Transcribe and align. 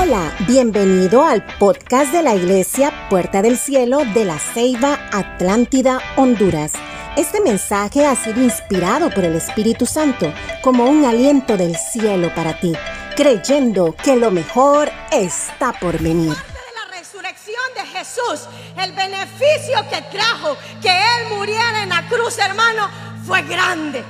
Hola, 0.00 0.32
bienvenido 0.46 1.24
al 1.24 1.44
podcast 1.58 2.12
de 2.12 2.22
la 2.22 2.32
Iglesia 2.32 3.08
Puerta 3.10 3.42
del 3.42 3.58
Cielo 3.58 4.04
de 4.14 4.24
la 4.24 4.38
Ceiba 4.38 4.96
Atlántida, 5.10 5.98
Honduras. 6.14 6.72
Este 7.16 7.40
mensaje 7.40 8.06
ha 8.06 8.14
sido 8.14 8.40
inspirado 8.40 9.10
por 9.10 9.24
el 9.24 9.34
Espíritu 9.34 9.86
Santo 9.86 10.32
como 10.62 10.84
un 10.84 11.04
aliento 11.04 11.56
del 11.56 11.74
cielo 11.74 12.32
para 12.32 12.60
ti, 12.60 12.74
creyendo 13.16 13.92
que 13.96 14.14
lo 14.14 14.30
mejor 14.30 14.88
está 15.10 15.72
por 15.72 16.00
venir. 16.00 16.28
la 16.30 16.96
resurrección 16.96 17.56
de 17.74 17.84
Jesús, 17.86 18.48
el 18.80 18.92
beneficio 18.92 19.84
que 19.90 20.00
trajo 20.16 20.56
que 20.80 20.90
Él 20.90 21.36
muriera 21.36 21.82
en 21.82 21.88
la 21.88 22.06
cruz, 22.06 22.38
hermano, 22.38 22.88
fue 23.26 23.42
grande. 23.42 24.04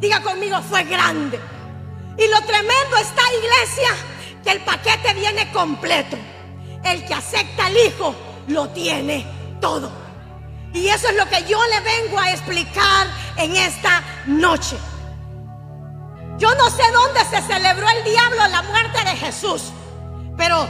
Diga 0.00 0.22
conmigo, 0.22 0.62
fue 0.62 0.84
grande. 0.84 1.38
Y 2.16 2.28
lo 2.28 2.40
tremendo 2.46 2.96
está, 2.96 3.22
iglesia, 3.42 3.90
que 4.44 4.50
el 4.50 4.60
paquete 4.60 5.14
viene 5.14 5.50
completo. 5.50 6.16
El 6.84 7.04
que 7.06 7.14
acepta 7.14 7.66
al 7.66 7.76
Hijo 7.76 8.14
lo 8.48 8.68
tiene 8.68 9.26
todo. 9.60 9.90
Y 10.74 10.88
eso 10.88 11.08
es 11.08 11.16
lo 11.16 11.28
que 11.28 11.44
yo 11.44 11.58
le 11.66 11.80
vengo 11.80 12.18
a 12.18 12.30
explicar 12.30 13.06
en 13.36 13.56
esta 13.56 14.02
noche. 14.26 14.76
Yo 16.36 16.54
no 16.56 16.68
sé 16.68 16.82
dónde 16.92 17.20
se 17.24 17.40
celebró 17.42 17.88
el 17.88 18.04
diablo 18.04 18.46
la 18.48 18.62
muerte 18.62 19.04
de 19.04 19.16
Jesús, 19.16 19.70
pero 20.36 20.68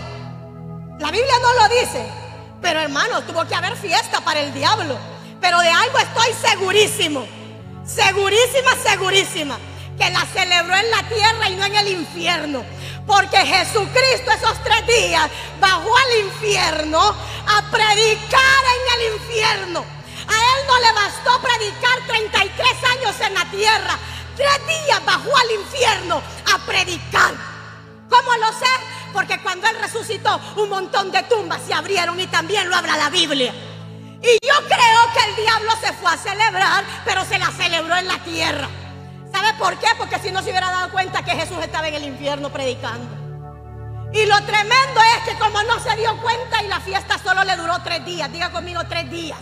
la 1.01 1.11
Biblia 1.11 1.35
no 1.41 1.53
lo 1.55 1.81
dice. 1.81 2.07
Pero 2.61 2.81
hermano, 2.81 3.23
tuvo 3.23 3.47
que 3.47 3.55
haber 3.55 3.77
fiesta 3.77 4.21
para 4.21 4.41
el 4.41 4.53
diablo. 4.55 4.97
Pero 5.41 5.59
de 5.61 5.69
algo 5.69 5.99
estoy 5.99 6.33
segurísimo, 6.49 7.27
segurísima, 7.85 8.71
segurísima, 8.83 9.59
que 9.99 10.11
la 10.11 10.27
celebró 10.27 10.75
en 10.75 10.91
la 10.91 11.03
tierra 11.09 11.49
y 11.49 11.57
no 11.57 11.65
en 11.65 11.77
el 11.77 11.89
infierno. 11.89 12.65
Porque 13.07 13.37
Jesucristo 13.39 14.31
esos 14.31 14.63
tres 14.63 14.87
días 14.87 15.29
bajó 15.61 15.91
al 15.97 16.25
infierno 16.25 17.01
a 17.01 17.71
predicar 17.71 18.63
en 18.75 19.01
el 19.01 19.15
infierno. 19.15 19.85
A 20.27 20.35
él 20.35 20.67
no 20.67 20.79
le 20.81 20.93
bastó 20.93 21.41
predicar 21.41 21.99
33 22.07 22.69
años 22.97 23.21
en 23.21 23.35
la 23.35 23.45
tierra. 23.51 23.99
Tres 24.37 24.67
días 24.67 25.05
bajó 25.05 25.31
al 25.37 25.51
infierno 25.61 26.23
a 26.53 26.67
predicar. 26.67 27.35
¿Cómo 28.09 28.35
lo 28.37 28.49
sé? 28.53 28.71
Porque 29.13 29.39
cuando 29.41 29.67
él 29.69 29.77
resucitó, 29.81 30.41
un 30.57 30.69
montón 30.69 31.13
de 31.13 31.23
tumbas 31.25 31.61
se 31.67 31.75
abrieron 31.75 32.19
y 32.19 32.27
también 32.27 32.69
lo 32.69 32.77
habla 32.77 32.97
la 32.97 33.11
Biblia. 33.11 33.53
Y 34.23 34.39
yo 34.47 34.55
creo 34.67 35.13
que 35.13 35.31
el 35.31 35.37
diablo 35.37 35.71
se 35.81 35.93
fue 35.93 36.11
a 36.11 36.17
celebrar, 36.17 36.85
pero 37.05 37.25
se 37.25 37.39
la 37.39 37.51
celebró 37.51 37.95
en 37.97 38.09
la 38.09 38.19
tierra. 38.21 38.69
¿Sabe 39.35 39.53
por 39.55 39.77
qué? 39.81 39.89
Porque 39.99 40.21
si 40.21 40.31
no 40.31 40.43
se 40.43 40.51
hubiera 40.51 40.71
dado 40.71 40.93
cuenta 40.93 41.25
que 41.25 41.33
Jesús 41.33 41.59
estaba 41.61 41.89
en 41.89 41.95
el 41.95 42.05
infierno 42.05 42.51
predicando. 42.51 43.25
Y 44.13 44.27
lo 44.27 44.41
tremendo 44.45 45.01
es 45.17 45.25
que 45.29 45.39
como 45.41 45.61
no 45.65 45.81
se 45.81 45.97
dio 45.97 46.17
cuenta 46.23 46.63
y 46.63 46.69
la 46.69 46.79
fiesta 46.79 47.19
solo 47.19 47.43
le 47.43 47.57
duró 47.57 47.75
tres 47.83 48.05
días, 48.05 48.33
diga 48.33 48.53
conmigo 48.53 48.83
tres 48.89 49.11
días. 49.11 49.41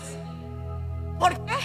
¿Por 1.19 1.45
qué? 1.45 1.57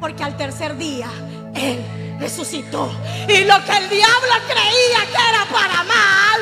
Porque 0.00 0.24
al 0.24 0.34
tercer 0.34 0.78
día 0.78 1.10
Él 1.54 2.16
resucitó. 2.18 2.90
Y 3.28 3.44
lo 3.44 3.62
que 3.66 3.76
el 3.76 3.90
diablo 3.90 4.34
creía 4.46 5.00
que 5.04 5.28
era 5.28 5.44
para 5.52 5.82
mal, 5.82 6.40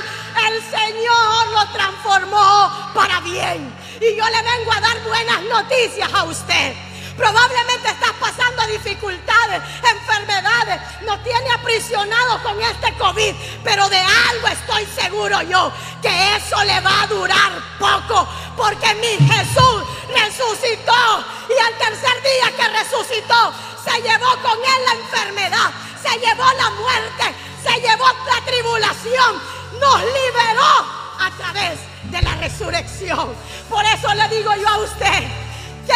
el 0.48 0.62
Señor 0.62 1.48
lo 1.54 1.72
transformó 1.72 2.70
para 2.94 3.18
bien. 3.18 3.74
Y 3.96 4.16
yo 4.16 4.24
le 4.30 4.42
vengo 4.42 4.72
a 4.72 4.80
dar 4.80 5.02
buenas 5.02 5.42
noticias 5.50 6.08
a 6.14 6.22
usted. 6.22 6.91
Probablemente 7.16 7.88
estás 7.88 8.12
pasando 8.18 8.66
dificultades, 8.66 9.62
enfermedades, 9.82 10.80
nos 11.02 11.22
tiene 11.22 11.50
aprisionado 11.52 12.42
con 12.42 12.60
este 12.60 12.92
COVID, 12.96 13.34
pero 13.62 13.88
de 13.88 13.98
algo 13.98 14.48
estoy 14.48 14.86
seguro 14.86 15.42
yo, 15.42 15.72
que 16.00 16.36
eso 16.36 16.62
le 16.64 16.80
va 16.80 17.02
a 17.02 17.06
durar 17.06 17.52
poco, 17.78 18.28
porque 18.56 18.94
mi 18.94 19.27
Jesús 19.27 19.84
resucitó 20.08 21.24
y 21.48 21.58
al 21.60 21.78
tercer 21.78 22.22
día 22.22 22.56
que 22.56 22.68
resucitó, 22.78 23.52
se 23.84 24.00
llevó 24.00 24.30
con 24.42 24.58
él 24.58 24.84
la 24.86 24.92
enfermedad, 24.94 25.70
se 26.02 26.18
llevó 26.18 26.44
la 26.56 26.70
muerte, 26.70 27.34
se 27.62 27.80
llevó 27.80 28.06
la 28.06 28.44
tribulación, 28.46 29.42
nos 29.80 30.00
liberó 30.00 31.02
a 31.18 31.30
través 31.36 31.79
de 32.05 32.23
la 32.23 32.34
resurrección. 32.36 33.34
Por 33.68 33.84
eso 33.84 34.14
le 34.14 34.29
digo 34.29 34.52
yo 34.55 34.68
a 34.68 34.79
usted, 34.79 35.24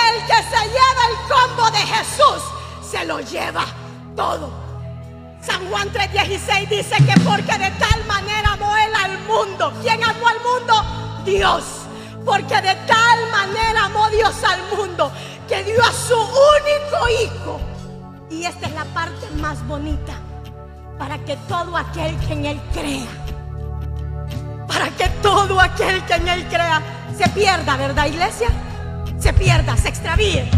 el 0.09 0.27
que 0.27 0.37
se 0.51 0.65
lleva 0.67 1.03
el 1.11 1.17
combo 1.29 1.71
de 1.71 1.79
Jesús 1.79 2.43
se 2.91 3.05
lo 3.05 3.21
lleva 3.21 3.65
todo. 4.15 4.51
San 5.41 5.69
Juan 5.71 5.89
3:16 5.93 6.69
dice 6.69 6.97
que 7.05 7.21
porque 7.21 7.59
de 7.59 7.71
tal 7.73 8.05
manera 8.07 8.53
amó 8.53 8.77
él 8.77 8.93
al 9.05 9.19
mundo. 9.21 9.73
¿Quién 9.83 10.03
amó 10.03 10.29
al 10.29 10.41
mundo? 10.41 11.25
Dios. 11.25 11.65
Porque 12.25 12.61
de 12.61 12.75
tal 12.87 13.31
manera 13.31 13.85
amó 13.85 14.09
Dios 14.11 14.35
al 14.43 14.61
mundo 14.77 15.13
que 15.49 15.63
dio 15.63 15.81
a 15.83 15.93
su 15.93 16.17
único 16.17 17.09
hijo. 17.23 17.61
Y 18.31 18.45
esta 18.45 18.67
es 18.67 18.75
la 18.75 18.85
parte 18.87 19.31
más 19.41 19.65
bonita. 19.67 20.15
Para 20.99 21.19
que 21.19 21.37
todo 21.49 21.77
aquel 21.77 22.19
que 22.21 22.33
en 22.33 22.47
él 22.47 22.61
crea. 22.73 23.07
Para 24.67 24.89
que 24.91 25.09
todo 25.23 25.61
aquel 25.61 26.05
que 26.07 26.15
en 26.15 26.29
él 26.29 26.49
crea 26.49 26.83
se 27.17 27.29
pierda, 27.31 27.77
¿verdad 27.77 28.07
iglesia? 28.07 28.49
Se 29.27 29.33
pierda, 29.33 29.77
se 29.77 29.89
extravíe. 29.89 30.49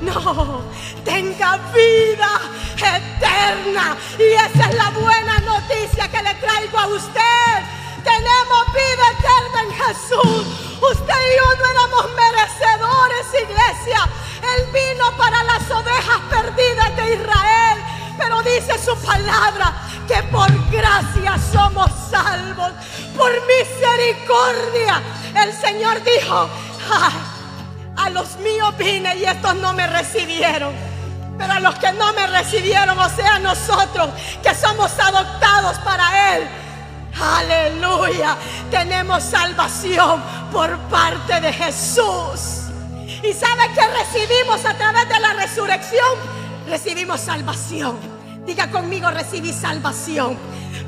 No, 0.00 0.62
tenga 1.04 1.58
vida 1.72 2.40
eterna. 2.74 3.96
Y 4.18 4.32
esa 4.34 4.68
es 4.68 4.74
la 4.74 4.90
buena 4.90 5.38
noticia 5.52 6.08
que 6.08 6.22
le 6.22 6.34
traigo 6.34 6.76
a 6.76 6.86
usted. 6.88 7.54
Tenemos 8.02 8.62
vida 8.74 9.04
eterna 9.16 9.58
en 9.62 9.72
Jesús. 9.82 10.44
Usted 10.90 11.20
y 11.26 11.36
yo 11.38 11.48
no 11.58 11.70
éramos 11.70 12.06
merecedores, 12.16 13.26
iglesia. 13.46 14.08
Él 14.42 14.66
vino 14.74 15.16
para 15.16 15.44
las 15.44 15.70
ovejas 15.70 16.20
perdidas 16.28 16.96
de 16.96 17.14
Israel. 17.14 17.78
Pero 18.18 18.42
dice 18.42 18.76
su 18.84 18.96
palabra 19.06 19.72
que 20.08 20.20
por 20.24 20.50
gracia 20.72 21.38
somos 21.52 21.92
salvos. 22.10 22.72
Por 23.16 23.30
misericordia. 23.46 25.00
El 25.32 25.52
Señor 25.52 26.02
dijo, 26.02 26.48
a 27.96 28.10
los 28.10 28.36
míos 28.36 28.74
vine 28.78 29.16
y 29.16 29.24
estos 29.24 29.54
no 29.56 29.72
me 29.72 29.86
recibieron. 29.86 30.74
Pero 31.38 31.52
a 31.52 31.60
los 31.60 31.74
que 31.76 31.92
no 31.92 32.12
me 32.14 32.26
recibieron, 32.26 32.98
o 32.98 33.08
sea, 33.10 33.38
nosotros 33.38 34.08
que 34.42 34.54
somos 34.54 34.98
adoptados 34.98 35.78
para 35.78 36.36
Él, 36.36 36.48
aleluya, 37.20 38.36
tenemos 38.70 39.22
salvación 39.22 40.22
por 40.50 40.76
parte 40.88 41.40
de 41.40 41.52
Jesús. 41.52 42.62
¿Y 43.22 43.32
sabe 43.32 43.70
que 43.74 43.86
recibimos 43.86 44.64
a 44.64 44.74
través 44.74 45.08
de 45.08 45.20
la 45.20 45.34
resurrección? 45.34 46.14
Recibimos 46.68 47.20
salvación. 47.20 47.98
Diga 48.46 48.70
conmigo, 48.70 49.10
recibí 49.10 49.52
salvación. 49.52 50.38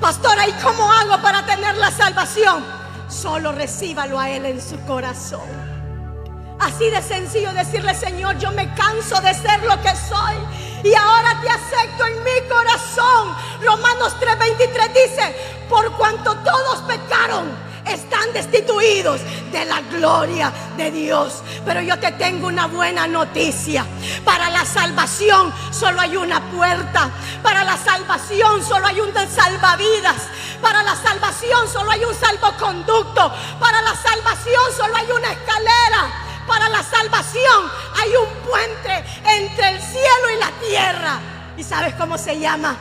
Pastora, 0.01 0.47
¿y 0.47 0.53
cómo 0.63 0.91
hago 0.93 1.21
para 1.21 1.45
tener 1.45 1.77
la 1.77 1.91
salvación? 1.91 2.65
Solo 3.09 3.53
recíbalo 3.53 4.19
a 4.19 4.31
Él 4.31 4.47
en 4.47 4.61
su 4.61 4.79
corazón. 4.87 5.68
Así 6.69 6.91
de 6.91 7.01
sencillo 7.01 7.51
decirle, 7.55 7.95
Señor, 7.95 8.37
yo 8.37 8.53
me 8.53 8.73
canso 8.75 9.19
de 9.23 9.33
ser 9.33 9.63
lo 9.65 9.81
que 9.81 9.89
soy. 9.97 10.37
Y 10.85 10.95
ahora 10.95 11.41
te 11.41 11.49
acepto 11.49 12.05
en 12.05 12.23
mi 12.23 12.47
corazón. 12.47 13.35
Romanos 13.63 14.15
3:23 14.21 14.93
dice, 14.93 15.37
por 15.67 15.91
cuanto 15.97 16.37
todos 16.37 16.83
pecaron, 16.83 17.51
están 17.87 18.35
destituidos 18.35 19.23
de 19.51 19.65
la 19.65 19.81
gloria 19.81 20.53
de 20.77 20.91
Dios. 20.91 21.43
Pero 21.65 21.81
yo 21.81 21.99
te 21.99 22.13
tengo 22.13 22.47
una 22.47 22.67
buena 22.67 23.07
noticia. 23.07 23.87
Para 24.23 24.51
la 24.51 24.67
salvación 24.67 25.53
solo 25.71 26.03
hay 26.03 26.17
una 26.19 26.51
puerta. 26.51 27.11
Para 27.43 27.65
la 27.65 27.79
salvación 27.79 28.63
solo 28.63 28.87
hay 28.87 29.01
un 29.01 29.13
salvavidas. 29.15 30.29
Para 30.61 30.83
la 30.83 30.95
salvación 30.97 31.67
solo 31.67 31.91
hay 31.91 32.05
un 32.05 32.15
salvoconducto. 32.15 33.33
Para 33.59 33.81
la 33.81 33.95
salvación 33.95 34.28
hay 37.97 38.17
un 38.17 38.29
puente 38.49 39.05
entre 39.25 39.69
el 39.71 39.83
cielo 39.83 40.31
y 40.35 40.39
la 40.39 40.51
tierra. 40.67 41.21
¿Y 41.57 41.63
sabes 41.63 41.95
cómo 41.95 42.17
se 42.17 42.39
llama? 42.39 42.77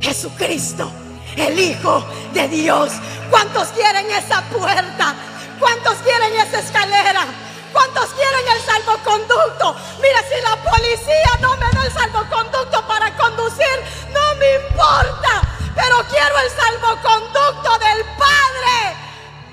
Jesucristo, 0.00 0.90
el 1.36 1.58
Hijo 1.58 2.04
de 2.32 2.48
Dios. 2.48 2.92
¿Cuántos 3.30 3.68
quieren 3.68 4.10
esa 4.10 4.42
puerta? 4.50 5.14
¿Cuántos 5.58 5.94
quieren 5.98 6.32
esa 6.40 6.60
escalera? 6.60 7.26
¿Cuántos 7.72 8.06
quieren 8.10 8.48
el 8.54 8.60
salvoconducto? 8.62 9.76
Mira, 10.00 10.20
si 10.22 10.40
la 10.42 10.56
policía 10.70 11.38
no 11.40 11.56
me 11.56 11.70
da 11.72 11.84
el 11.84 11.92
salvoconducto 11.92 12.86
para 12.86 13.16
conducir, 13.16 13.82
no 14.12 14.34
me 14.36 14.54
importa. 14.66 15.42
Pero 15.74 15.96
quiero 16.08 16.38
el 16.38 16.50
salvoconducto 16.50 17.78
del 17.78 18.04
Padre 18.16 18.96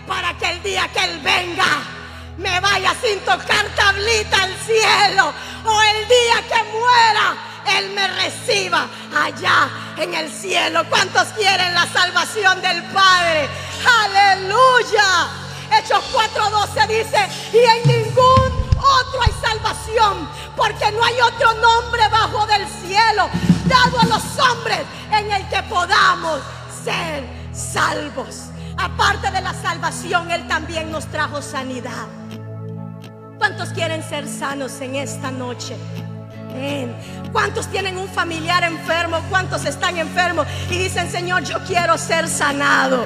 para 0.08 0.38
que 0.38 0.50
el 0.52 0.64
día 0.64 0.88
que 0.94 1.04
Él 1.04 1.20
venga 1.22 1.91
me 2.38 2.60
vaya 2.60 2.96
sin 3.02 3.20
tocar 3.22 3.66
tablita 3.76 4.44
al 4.44 4.56
cielo 4.66 5.34
o 5.66 5.82
el 5.82 6.08
día 6.08 6.48
que 6.48 6.64
muera 6.72 7.36
Él 7.78 7.92
me 7.92 8.08
reciba 8.08 8.88
allá 9.16 9.70
en 9.98 10.14
el 10.14 10.32
cielo. 10.32 10.84
¿Cuántos 10.90 11.28
quieren 11.30 11.74
la 11.74 11.88
salvación 11.88 12.62
del 12.62 12.84
Padre? 12.84 13.50
Aleluya. 14.04 15.32
dice, 16.88 17.28
y 17.54 17.58
en 17.58 18.04
ningún 18.04 18.72
otro 18.78 19.22
hay 19.22 19.34
salvación, 19.42 20.30
porque 20.56 20.92
no 20.92 21.04
hay 21.04 21.20
otro 21.22 21.54
nombre 21.54 22.08
bajo 22.10 22.46
del 22.48 22.68
cielo 22.68 23.30
dado 23.66 24.00
a 24.00 24.06
los 24.06 24.24
hombres 24.40 24.80
en 25.12 25.32
el 25.32 25.48
que 25.50 25.64
podamos 25.64 26.42
ser 26.84 27.24
salvos. 27.54 28.48
Aparte 28.78 29.32
de 29.32 29.42
la 29.42 29.54
salvación, 29.54 30.32
Él 30.32 30.48
también 30.48 30.92
nos 30.92 31.06
trajo 31.08 31.42
sanidad. 31.42 32.08
¿Cuántos 33.38 33.70
quieren 33.70 34.04
ser 34.04 34.28
sanos 34.28 34.80
en 34.82 34.96
esta 34.96 35.32
noche? 35.32 35.76
¿Cuántos 37.32 37.68
tienen 37.68 37.98
un 37.98 38.08
familiar 38.08 38.64
enfermo? 38.64 39.20
¿Cuántos 39.30 39.66
están 39.66 39.98
enfermos 39.98 40.46
y 40.70 40.78
dicen, 40.78 41.10
Señor, 41.10 41.44
yo 41.44 41.58
quiero 41.66 41.98
ser 41.98 42.28
sanado? 42.28 43.06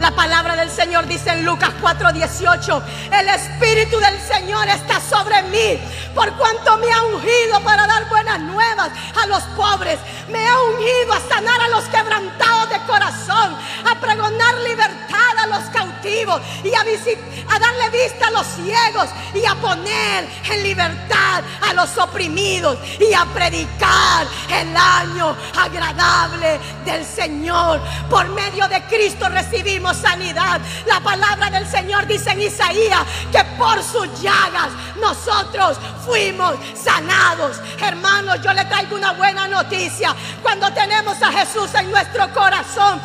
La 0.00 0.12
palabra 0.12 0.54
del 0.54 0.70
Señor 0.70 1.06
dice 1.06 1.30
en 1.30 1.44
Lucas 1.44 1.70
4:18, 1.82 2.82
el 3.20 3.28
Espíritu 3.28 3.98
del 3.98 4.18
Señor 4.20 4.68
está 4.68 5.00
sobre 5.00 5.42
mí, 5.44 5.78
por 6.18 6.32
cuanto 6.32 6.76
me 6.78 6.92
ha 6.92 7.00
ungido 7.04 7.60
para 7.62 7.86
dar 7.86 8.08
buenas 8.08 8.40
nuevas 8.40 8.90
a 9.22 9.26
los 9.28 9.40
pobres, 9.56 10.00
me 10.28 10.48
ha 10.48 10.60
ungido 10.62 11.12
a 11.12 11.20
sanar 11.20 11.60
a 11.60 11.68
los 11.68 11.84
quebrantados 11.84 12.70
de 12.70 12.80
corazón, 12.86 13.56
a 13.88 13.94
pregonar 14.00 14.58
libertad 14.58 15.07
a 15.42 15.46
los 15.46 15.64
cautivos 15.70 16.40
y 16.64 16.74
a, 16.74 17.58
darle 17.58 17.90
vista 17.90 18.26
a 18.26 18.30
los 18.30 18.46
ciegos 18.46 19.08
y 19.34 19.44
a 19.44 19.54
poner 19.56 20.28
en 20.50 20.62
libertad 20.62 21.42
a 21.68 21.72
los 21.74 21.96
oprimidos 21.98 22.78
y 22.98 23.12
a 23.12 23.24
predicar 23.26 24.26
el 24.48 24.76
año 24.76 25.36
agradable 25.56 26.58
del 26.84 27.04
Señor. 27.04 27.80
Por 28.10 28.28
medio 28.28 28.68
de 28.68 28.82
Cristo 28.84 29.28
recibimos 29.28 29.96
sanidad. 29.96 30.60
La 30.86 31.00
palabra 31.00 31.50
del 31.50 31.66
Señor 31.66 32.06
dice 32.06 32.30
en 32.30 32.42
Isaías 32.42 33.02
que 33.32 33.44
por 33.56 33.82
sus 33.82 34.20
llagas 34.20 34.70
nosotros 35.00 35.78
fuimos 36.04 36.54
sanados. 36.74 37.60
Hermanos, 37.80 38.40
yo 38.42 38.52
le 38.52 38.64
traigo 38.64 38.96
una 38.96 39.12
buena 39.12 39.46
noticia. 39.48 40.14
Cuando 40.42 40.72
tenemos 40.72 41.20
a 41.22 41.32
Jesús 41.32 41.72
en 41.74 41.90
nuestro 41.90 42.32
corazón, 42.32 43.00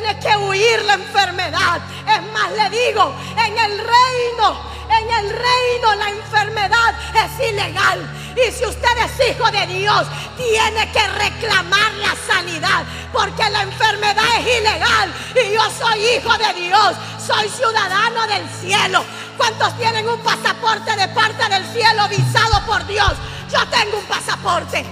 tiene 0.00 0.18
que 0.18 0.36
huir 0.36 0.82
la 0.84 0.94
enfermedad. 0.94 1.80
Es 2.06 2.32
más, 2.32 2.50
le 2.52 2.70
digo, 2.70 3.14
en 3.36 3.58
el 3.58 3.78
reino, 3.78 4.60
en 4.88 5.10
el 5.10 5.30
reino 5.30 5.94
la 5.96 6.08
enfermedad 6.10 6.94
es 7.14 7.48
ilegal. 7.50 8.10
Y 8.34 8.52
si 8.52 8.64
usted 8.64 8.88
es 9.04 9.30
hijo 9.30 9.50
de 9.50 9.66
Dios, 9.66 10.06
tiene 10.36 10.90
que 10.92 11.06
reclamar 11.06 11.92
la 11.94 12.14
sanidad, 12.26 12.84
porque 13.12 13.48
la 13.50 13.62
enfermedad 13.62 14.24
es 14.38 14.60
ilegal. 14.60 15.12
Y 15.34 15.54
yo 15.54 15.62
soy 15.78 16.16
hijo 16.16 16.36
de 16.38 16.60
Dios, 16.60 16.96
soy 17.26 17.48
ciudadano 17.48 18.26
del 18.26 18.48
cielo. 18.48 19.04
¿Cuántos 19.36 19.76
tienen 19.76 20.08
un 20.08 20.20
pasaporte 20.20 20.96
de 20.96 21.08
parte 21.08 21.48
del 21.48 21.64
cielo 21.72 22.08
visado 22.08 22.64
por 22.66 22.86
Dios? 22.86 23.12
Yo 23.52 23.66
tengo 23.68 23.98
un 23.98 24.04
pasaporte. 24.04 24.84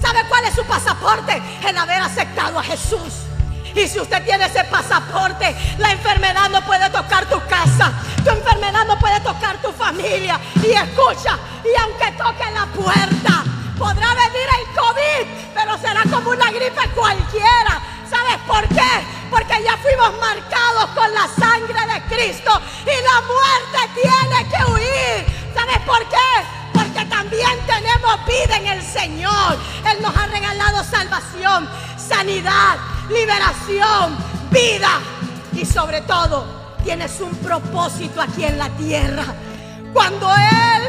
¿Sabe 0.00 0.20
cuál 0.28 0.44
es 0.44 0.54
su 0.54 0.64
pasaporte? 0.64 1.42
El 1.66 1.76
haber 1.76 2.02
aceptado 2.02 2.58
a 2.58 2.62
Jesús. 2.62 3.31
Y 3.74 3.88
si 3.88 4.00
usted 4.00 4.22
tiene 4.24 4.46
ese 4.46 4.64
pasaporte, 4.64 5.56
la 5.78 5.92
enfermedad 5.92 6.50
no 6.50 6.60
puede 6.62 6.90
tocar 6.90 7.26
tu 7.26 7.40
casa, 7.46 7.92
tu 8.22 8.30
enfermedad 8.30 8.84
no 8.86 8.98
puede 8.98 9.18
tocar 9.20 9.60
tu 9.62 9.72
familia. 9.72 10.38
Y 10.62 10.72
escucha, 10.72 11.38
y 11.64 11.80
aunque 11.80 12.12
toque 12.12 12.50
la 12.52 12.66
puerta, 12.66 13.44
podrá 13.78 14.14
venir 14.14 14.48
el 14.60 14.76
COVID, 14.78 15.52
pero 15.54 15.78
será 15.78 16.02
como 16.10 16.30
una 16.30 16.50
gripe 16.50 16.88
cualquiera. 16.94 17.80
¿Sabes 18.08 18.36
por 18.46 18.68
qué? 18.68 19.06
Porque 19.30 19.62
ya 19.64 19.76
fuimos 19.78 20.12
marcados 20.20 20.90
con 20.94 21.14
la 21.14 21.26
sangre 21.28 21.80
de 21.94 22.14
Cristo 22.14 22.60
y 22.82 23.02
la 23.02 23.20
muerte 23.22 24.00
tiene 24.02 24.48
que 24.50 24.70
huir. 24.70 25.52
¿Sabes 25.54 25.78
por 25.86 26.06
qué? 26.10 26.44
Porque 26.74 27.06
también 27.06 27.58
tenemos 27.66 28.26
vida 28.26 28.56
en 28.58 28.66
el 28.66 28.82
Señor. 28.82 29.58
Él 29.90 30.02
nos 30.02 30.14
ha 30.14 30.26
regalado 30.26 30.84
salvación, 30.84 31.68
sanidad, 31.96 32.76
liberación, 33.08 34.16
vida 34.50 35.00
y 35.52 35.64
sobre 35.64 36.00
todo 36.02 36.44
tienes 36.82 37.20
un 37.20 37.34
propósito 37.36 38.20
aquí 38.20 38.44
en 38.44 38.58
la 38.58 38.68
tierra. 38.70 39.24
Cuando 39.92 40.30
Él 40.34 40.82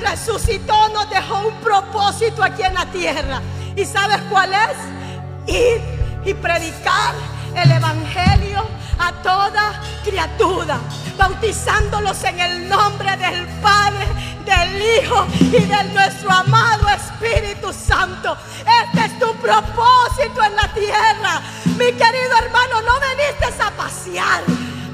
resucitó 0.00 0.88
nos 0.90 1.08
dejó 1.10 1.48
un 1.48 1.54
propósito 1.60 2.42
aquí 2.42 2.62
en 2.62 2.74
la 2.74 2.86
tierra. 2.86 3.40
¿Y 3.76 3.84
sabes 3.84 4.20
cuál 4.30 4.52
es? 4.52 5.54
Ir 5.54 5.80
y 6.24 6.34
predicar 6.34 7.14
el 7.54 7.70
Evangelio 7.70 8.64
a 8.98 9.12
toda 9.22 9.80
criatura, 10.04 10.78
bautizándolos 11.16 12.22
en 12.24 12.40
el 12.40 12.68
nombre 12.68 13.16
del 13.16 13.46
Padre, 13.62 14.06
del 14.44 14.82
Hijo 14.82 15.26
y 15.40 15.60
de 15.60 15.84
nuestro 15.92 16.30
amado 16.30 16.88
Espíritu 16.88 17.72
Santo. 17.72 18.36
Este 18.84 19.06
es 19.06 19.18
tu 19.18 19.32
propósito 19.36 20.42
en 20.44 20.56
la 20.56 20.72
tierra. 20.72 21.42
Mi 21.64 21.86
querido 21.92 22.36
hermano, 22.38 22.82
no 22.82 23.00
veniste 23.00 23.62
a 23.62 23.70
pasear. 23.70 24.42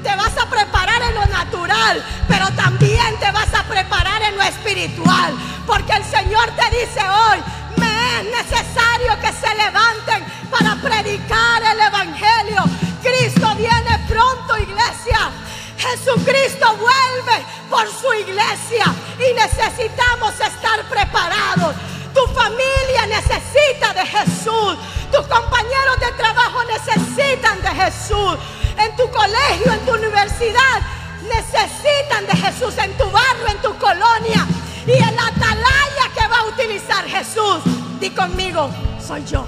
Te 0.03 0.15
vas 0.15 0.37
a 0.37 0.49
preparar 0.49 1.01
en 1.01 1.15
lo 1.15 1.25
natural, 1.27 2.03
pero 2.27 2.47
también 2.51 3.17
te 3.19 3.31
vas 3.31 3.53
a 3.53 3.63
preparar 3.63 4.21
en 4.23 4.35
lo 4.35 4.43
espiritual. 4.43 5.33
Porque 5.65 5.93
el 5.93 6.03
Señor 6.03 6.51
te 6.51 6.77
dice 6.77 6.99
hoy, 6.99 7.39
me 7.77 8.19
es 8.19 8.25
necesario 8.25 9.19
que 9.21 9.31
se 9.31 9.55
levanten 9.55 10.23
para 10.51 10.75
predicar 10.75 11.63
el 11.63 11.79
Evangelio. 11.79 12.63
Cristo 13.01 13.53
viene 13.55 13.92
pronto, 14.13 14.57
iglesia. 14.57 15.31
Jesucristo 15.77 16.67
vuelve 16.77 17.45
por 17.69 17.87
su 17.89 18.13
iglesia 18.13 18.85
y 19.17 19.33
necesitamos 19.33 20.33
estar 20.39 20.83
preparados. 20.89 21.75
Tu 22.13 22.25
familia 22.27 23.07
necesita 23.07 23.93
de 23.93 24.05
Jesús. 24.05 24.77
Tus 25.11 25.25
compañeros 25.27 25.99
de 25.99 26.11
trabajo 26.13 26.59
necesitan 26.65 27.61
de 27.61 27.69
Jesús. 27.69 28.37
En 28.77 28.95
tu 28.95 29.09
colegio, 29.09 29.73
en 29.73 29.85
tu 29.85 29.93
universidad, 29.93 30.81
necesitan 31.23 32.25
de 32.27 32.35
Jesús. 32.37 32.77
En 32.77 32.95
tu 32.97 33.05
barrio, 33.09 33.47
en 33.47 33.61
tu 33.61 33.75
colonia. 33.77 34.47
Y 34.85 34.91
en 34.91 35.15
la 35.15 35.27
atalaya 35.27 36.05
que 36.15 36.27
va 36.27 36.39
a 36.39 36.45
utilizar 36.45 37.05
Jesús. 37.05 37.61
Di 37.99 38.11
conmigo, 38.11 38.69
soy 39.05 39.23
yo. 39.25 39.47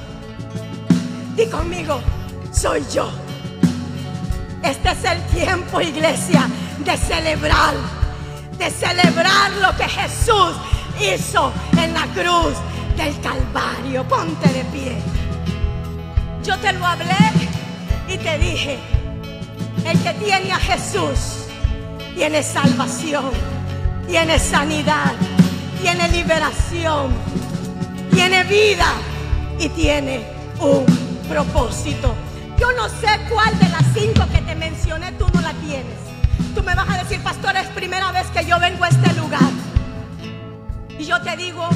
Di 1.35 1.45
conmigo, 1.47 2.01
soy 2.51 2.83
yo. 2.91 3.24
Este 4.65 4.89
es 4.89 5.03
el 5.03 5.21
tiempo, 5.27 5.79
iglesia, 5.79 6.49
de 6.79 6.97
celebrar, 6.97 7.75
de 8.57 8.71
celebrar 8.71 9.51
lo 9.61 9.77
que 9.77 9.87
Jesús 9.87 10.55
hizo 10.99 11.53
en 11.77 11.93
la 11.93 12.07
cruz 12.07 12.55
del 12.97 13.19
Calvario. 13.21 14.03
Ponte 14.07 14.49
de 14.49 14.63
pie. 14.65 14.97
Yo 16.43 16.57
te 16.57 16.73
lo 16.73 16.83
hablé 16.83 17.15
y 18.07 18.17
te 18.17 18.39
dije, 18.39 18.79
el 19.85 19.99
que 20.01 20.13
tiene 20.13 20.51
a 20.51 20.57
Jesús 20.57 21.45
tiene 22.15 22.41
salvación, 22.41 23.29
tiene 24.07 24.39
sanidad, 24.39 25.13
tiene 25.79 26.09
liberación, 26.09 27.13
tiene 28.11 28.43
vida 28.45 28.93
y 29.59 29.69
tiene 29.69 30.25
un 30.59 30.85
propósito. 31.29 32.24
Yo 32.57 32.71
no 32.73 32.87
sé 32.87 33.19
cuál 33.29 33.57
de 33.59 33.69
las 33.69 33.83
cinco 33.93 34.25
que 34.31 34.41
te 34.41 34.55
mencioné 34.55 35.11
tú 35.13 35.27
no 35.33 35.41
la 35.41 35.53
tienes. 35.53 35.97
Tú 36.53 36.63
me 36.63 36.73
vas 36.73 36.89
a 36.89 36.97
decir, 37.03 37.21
pastor, 37.21 37.55
es 37.57 37.67
primera 37.67 38.11
vez 38.11 38.27
que 38.27 38.45
yo 38.45 38.59
vengo 38.59 38.83
a 38.83 38.89
este 38.89 39.13
lugar. 39.13 39.51
Y 40.97 41.05
yo 41.05 41.21
te 41.21 41.35
digo, 41.35 41.67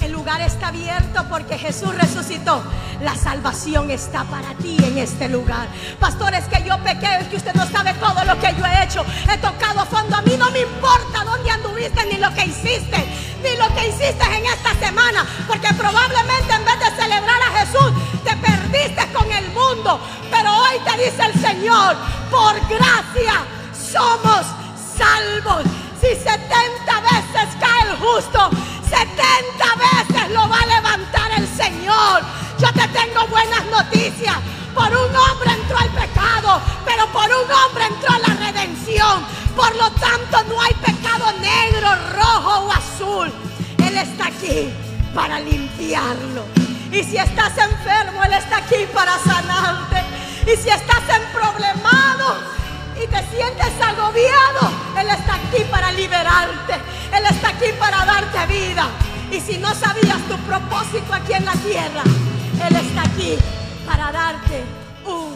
el 0.00 0.12
lugar 0.12 0.40
está 0.40 0.68
abierto 0.68 1.24
porque 1.28 1.56
Jesús 1.58 1.94
resucitó. 1.94 2.62
La 3.00 3.14
salvación 3.14 3.90
está 3.90 4.24
para 4.24 4.54
ti 4.54 4.76
en 4.82 4.98
este 4.98 5.28
lugar. 5.28 5.68
Pastor, 6.00 6.34
es 6.34 6.44
que 6.46 6.64
yo 6.64 6.76
pequé, 6.78 7.18
es 7.20 7.28
que 7.28 7.36
usted 7.36 7.54
no 7.54 7.66
sabe 7.66 7.94
todo 7.94 8.24
lo 8.24 8.38
que 8.40 8.54
yo 8.56 8.66
he 8.66 8.84
hecho. 8.84 9.04
He 9.32 9.38
tocado 9.38 9.86
fondo. 9.86 10.16
A 10.16 10.22
mí 10.22 10.34
no 10.36 10.50
me 10.50 10.60
importa 10.60 11.24
dónde 11.24 11.50
anduviste 11.50 12.04
ni 12.06 12.18
lo 12.18 12.32
que 12.34 12.46
hiciste, 12.46 13.04
ni 13.42 13.56
lo 13.56 13.68
que 13.74 13.88
hiciste 13.88 14.24
en 14.24 14.46
esta 14.46 14.74
semana. 14.74 15.26
Porque 15.46 15.68
probablemente 15.74 16.52
en 16.52 16.64
vez 16.64 16.78
de 16.80 17.02
celebrar 17.02 17.40
a 17.42 17.58
Jesús, 17.58 17.92
te 18.24 18.36
perdiste 18.36 19.06
con 19.12 19.30
el 19.30 19.48
mundo. 19.50 20.00
Pero 20.30 20.52
hoy 20.56 20.78
te 20.84 21.04
dice 21.04 21.22
el 21.24 21.40
Señor, 21.40 21.96
por 22.30 22.54
gracia 22.68 23.44
somos 23.72 24.46
salvos. 24.96 25.62
Si 26.00 26.08
70 26.08 26.30
veces 27.00 27.48
cae 27.58 27.90
el 27.90 27.96
justo, 27.96 28.50
70 28.88 29.08
veces 29.76 30.30
lo 30.30 30.48
va 30.48 30.58
a 30.60 30.66
levantar 30.66 31.30
el 31.36 31.48
Señor. 31.48 32.22
Yo 32.58 32.72
te 32.72 32.86
tengo 32.88 33.26
buenas 33.28 33.64
noticias. 33.66 34.36
Por 34.74 34.88
un 34.88 35.16
hombre 35.16 35.50
entró 35.50 35.76
el 35.80 35.90
pecado, 35.90 36.60
pero 36.84 37.06
por 37.08 37.24
un 37.24 37.50
hombre 37.50 37.84
entró 37.86 38.16
la 38.26 38.34
redención. 38.34 39.24
Por 39.56 39.74
lo 39.74 39.90
tanto, 39.92 40.44
no 40.44 40.60
hay 40.60 40.74
pecado 40.74 40.97
para 45.14 45.40
limpiarlo. 45.40 46.44
Y 46.92 47.02
si 47.04 47.16
estás 47.16 47.52
enfermo, 47.58 48.22
Él 48.24 48.32
está 48.32 48.58
aquí 48.58 48.86
para 48.94 49.18
sanarte. 49.18 50.02
Y 50.44 50.56
si 50.56 50.68
estás 50.68 51.02
en 51.16 51.22
problemado 51.32 52.36
y 52.96 53.06
te 53.06 53.36
sientes 53.36 53.72
agobiado, 53.80 54.72
Él 54.98 55.08
está 55.10 55.34
aquí 55.34 55.64
para 55.70 55.92
liberarte 55.92 56.68
aquí 57.48 57.72
para 57.78 58.04
darte 58.04 58.52
vida. 58.52 58.88
Y 59.30 59.40
si 59.40 59.58
no 59.58 59.74
sabías 59.74 60.18
tu 60.28 60.36
propósito 60.38 61.12
aquí 61.12 61.32
en 61.32 61.44
la 61.44 61.52
tierra, 61.52 62.02
Él 62.68 62.76
está 62.76 63.02
aquí 63.02 63.36
para 63.86 64.12
darte 64.12 64.64
un 65.04 65.34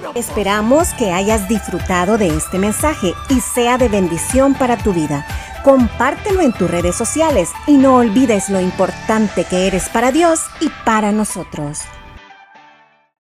propósito. 0.00 0.18
Esperamos 0.18 0.94
que 0.94 1.12
hayas 1.12 1.48
disfrutado 1.48 2.18
de 2.18 2.28
este 2.28 2.58
mensaje 2.58 3.14
y 3.28 3.40
sea 3.40 3.78
de 3.78 3.88
bendición 3.88 4.54
para 4.54 4.76
tu 4.76 4.92
vida. 4.92 5.26
Compártelo 5.64 6.42
en 6.42 6.52
tus 6.52 6.70
redes 6.70 6.94
sociales 6.94 7.50
y 7.66 7.78
no 7.78 7.96
olvides 7.96 8.50
lo 8.50 8.60
importante 8.60 9.44
que 9.44 9.66
eres 9.66 9.88
para 9.88 10.12
Dios 10.12 10.40
y 10.60 10.68
para 10.84 11.10
nosotros. 11.10 11.80